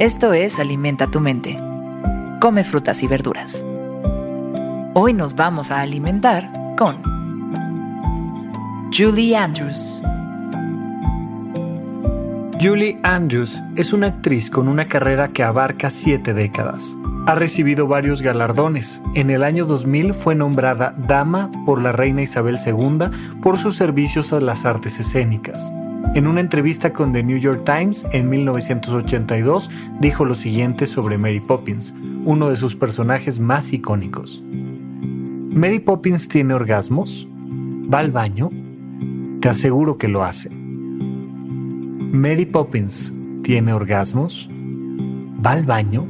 [0.00, 1.56] Esto es Alimenta tu mente.
[2.40, 3.64] Come frutas y verduras.
[4.92, 7.00] Hoy nos vamos a alimentar con
[8.92, 10.02] Julie Andrews.
[12.60, 16.96] Julie Andrews es una actriz con una carrera que abarca siete décadas.
[17.28, 19.00] Ha recibido varios galardones.
[19.14, 24.32] En el año 2000 fue nombrada Dama por la reina Isabel II por sus servicios
[24.32, 25.72] a las artes escénicas.
[26.12, 31.40] En una entrevista con The New York Times en 1982 dijo lo siguiente sobre Mary
[31.40, 31.92] Poppins,
[32.24, 34.42] uno de sus personajes más icónicos.
[34.44, 37.26] Mary Poppins tiene orgasmos,
[37.92, 38.50] va al baño,
[39.40, 40.50] te aseguro que lo hace.
[40.50, 44.48] Mary Poppins tiene orgasmos,
[45.44, 46.06] va al baño,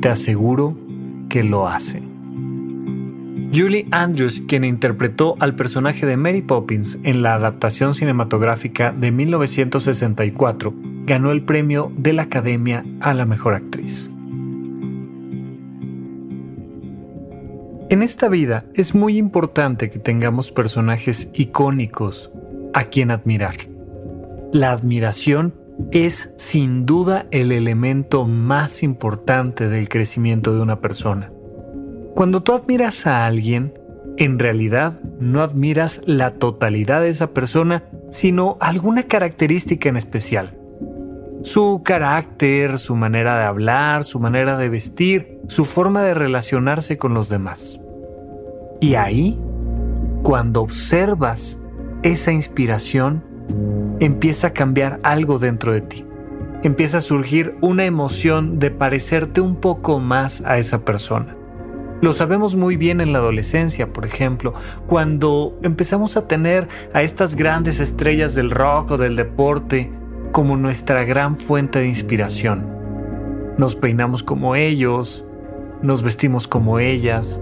[0.00, 0.76] te aseguro
[1.28, 2.13] que lo hace.
[3.54, 10.74] Julie Andrews, quien interpretó al personaje de Mary Poppins en la adaptación cinematográfica de 1964,
[11.04, 14.10] ganó el premio de la Academia a la Mejor Actriz.
[17.90, 22.32] En esta vida es muy importante que tengamos personajes icónicos
[22.72, 23.54] a quien admirar.
[24.52, 25.54] La admiración
[25.92, 31.33] es sin duda el elemento más importante del crecimiento de una persona.
[32.14, 33.74] Cuando tú admiras a alguien,
[34.18, 40.56] en realidad no admiras la totalidad de esa persona, sino alguna característica en especial.
[41.42, 47.14] Su carácter, su manera de hablar, su manera de vestir, su forma de relacionarse con
[47.14, 47.80] los demás.
[48.80, 49.42] Y ahí,
[50.22, 51.58] cuando observas
[52.04, 53.24] esa inspiración,
[53.98, 56.06] empieza a cambiar algo dentro de ti.
[56.62, 61.36] Empieza a surgir una emoción de parecerte un poco más a esa persona.
[62.04, 64.52] Lo sabemos muy bien en la adolescencia, por ejemplo,
[64.86, 69.90] cuando empezamos a tener a estas grandes estrellas del rock o del deporte
[70.30, 72.68] como nuestra gran fuente de inspiración.
[73.56, 75.24] Nos peinamos como ellos,
[75.80, 77.40] nos vestimos como ellas,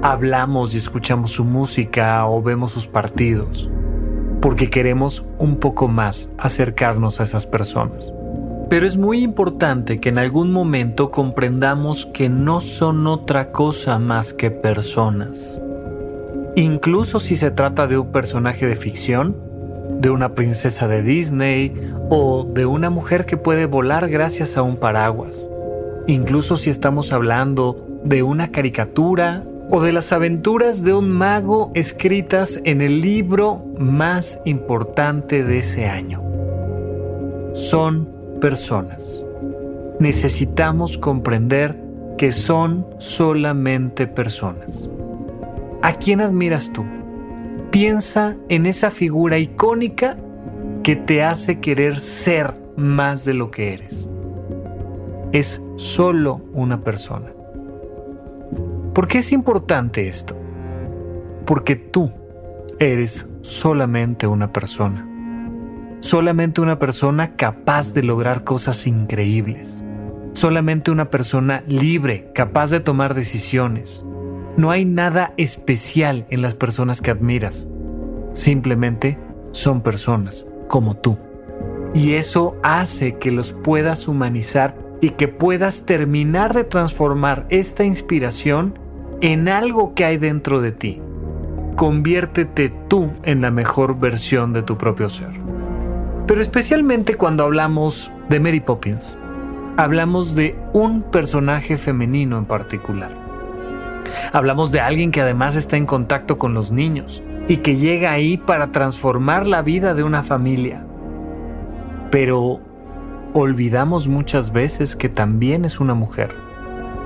[0.00, 3.70] hablamos y escuchamos su música o vemos sus partidos,
[4.40, 8.10] porque queremos un poco más acercarnos a esas personas.
[8.70, 14.32] Pero es muy importante que en algún momento comprendamos que no son otra cosa más
[14.32, 15.58] que personas.
[16.54, 19.36] Incluso si se trata de un personaje de ficción,
[19.98, 21.74] de una princesa de Disney
[22.10, 25.48] o de una mujer que puede volar gracias a un paraguas.
[26.06, 32.60] Incluso si estamos hablando de una caricatura o de las aventuras de un mago escritas
[32.62, 36.22] en el libro más importante de ese año.
[37.52, 39.24] Son personas.
[39.98, 41.78] Necesitamos comprender
[42.16, 44.88] que son solamente personas.
[45.82, 46.84] ¿A quién admiras tú?
[47.70, 50.18] Piensa en esa figura icónica
[50.82, 54.08] que te hace querer ser más de lo que eres.
[55.32, 57.32] Es solo una persona.
[58.94, 60.36] ¿Por qué es importante esto?
[61.46, 62.10] Porque tú
[62.78, 65.09] eres solamente una persona
[66.00, 69.84] solamente una persona capaz de lograr cosas increíbles,
[70.32, 74.04] solamente una persona libre, capaz de tomar decisiones.
[74.56, 77.68] No hay nada especial en las personas que admiras,
[78.32, 79.18] simplemente
[79.52, 81.18] son personas como tú.
[81.94, 88.78] Y eso hace que los puedas humanizar y que puedas terminar de transformar esta inspiración
[89.20, 91.02] en algo que hay dentro de ti.
[91.76, 95.59] Conviértete tú en la mejor versión de tu propio ser.
[96.30, 99.16] Pero especialmente cuando hablamos de Mary Poppins,
[99.76, 103.10] hablamos de un personaje femenino en particular.
[104.32, 108.36] Hablamos de alguien que además está en contacto con los niños y que llega ahí
[108.36, 110.86] para transformar la vida de una familia.
[112.12, 112.60] Pero
[113.32, 116.30] olvidamos muchas veces que también es una mujer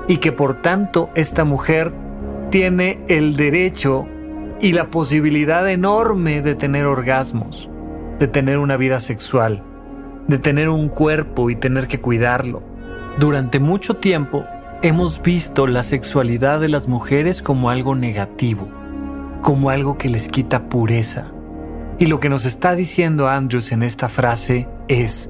[0.07, 1.93] y que por tanto esta mujer
[2.51, 4.05] tiene el derecho
[4.61, 7.71] y la posibilidad enorme de tener orgasmos
[8.19, 9.63] de tener una vida sexual,
[10.27, 12.63] de tener un cuerpo y tener que cuidarlo.
[13.19, 14.45] Durante mucho tiempo
[14.81, 18.67] hemos visto la sexualidad de las mujeres como algo negativo,
[19.41, 21.31] como algo que les quita pureza.
[21.97, 25.29] Y lo que nos está diciendo Andrews en esta frase es,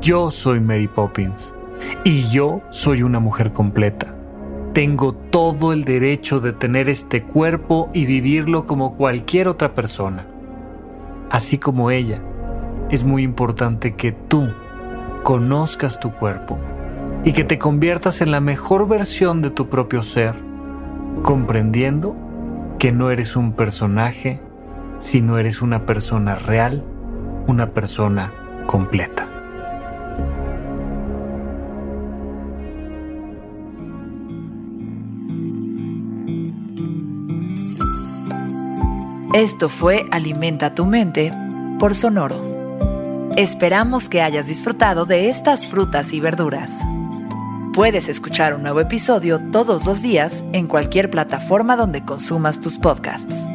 [0.00, 1.54] yo soy Mary Poppins
[2.04, 4.14] y yo soy una mujer completa.
[4.72, 10.26] Tengo todo el derecho de tener este cuerpo y vivirlo como cualquier otra persona
[11.30, 12.22] así como ella,
[12.90, 14.52] es muy importante que tú
[15.22, 16.58] conozcas tu cuerpo
[17.24, 20.34] y que te conviertas en la mejor versión de tu propio ser,
[21.22, 22.16] comprendiendo
[22.78, 24.40] que no eres un personaje,
[24.98, 26.84] sino eres una persona real,
[27.46, 28.32] una persona
[28.66, 29.29] completa.
[39.32, 41.30] Esto fue Alimenta tu mente
[41.78, 43.30] por Sonoro.
[43.36, 46.80] Esperamos que hayas disfrutado de estas frutas y verduras.
[47.72, 53.48] Puedes escuchar un nuevo episodio todos los días en cualquier plataforma donde consumas tus podcasts.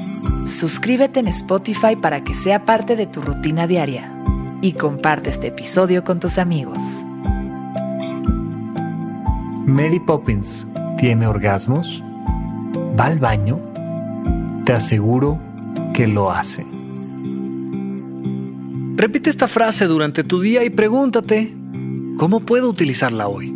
[0.47, 4.09] Suscríbete en Spotify para que sea parte de tu rutina diaria
[4.61, 6.77] y comparte este episodio con tus amigos.
[9.65, 10.65] Mary Poppins
[10.97, 12.01] tiene orgasmos,
[12.97, 13.59] va al baño,
[14.63, 15.37] te aseguro
[15.95, 16.65] que lo hace.
[18.97, 21.53] Repite esta frase durante tu día y pregúntate,
[22.17, 23.54] ¿cómo puedo utilizarla hoy?